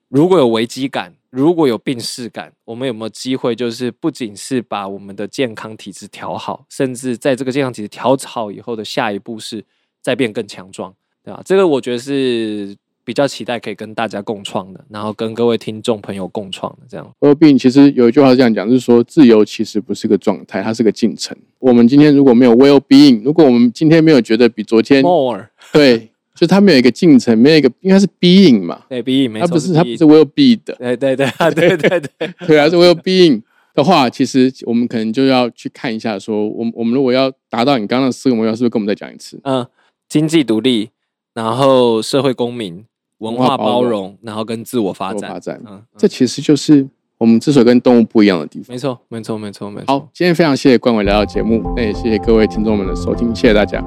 [0.09, 9.65] 如果有危机感，如果有病逝感，我们有没有机会，就是不仅是把我们的健康体质调好，甚至在这个健康体质调好以后的下一步是
[10.01, 11.41] 再变更强壮，对吧？
[11.45, 12.77] 这个我觉得是。
[13.05, 17.11] 比较期待可以跟大家共创的，然后跟各位听众朋友共创的这样。
[17.21, 21.37] well being 其实有一句话是这样讲，就是说自由其实不是个状态，它是个进程。
[21.59, 33.43] 我们今天如果没有 well being，如果我们今天没有觉得比昨天 more， 对，就它没有一个进程，没有一个应该是 being 嘛，对 being，它不是它不是 well be 的，对对对对对对 对啊，是 well being
[33.75, 39.41] 的话，其实我们可能就要去看一下，说我们我们如果要达到你刚刚的四个目标，是不是跟我们再讲一次？
[39.45, 39.67] 嗯，
[40.09, 40.91] 经济独立，
[41.35, 42.85] 然后社会公民。
[43.21, 48.75] 文化包容，然后跟自我发展，发展，嗯，这其实就是我们之所以跟动物不一样的地方。
[48.75, 49.87] 没错，没错，没错，没错。
[49.87, 53.85] 好，今天非常谢谢冠伟来到节目，那也谢谢各位听众们的收听，谢谢大家，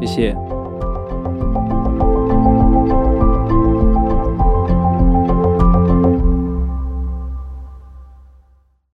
[0.00, 0.36] 谢谢。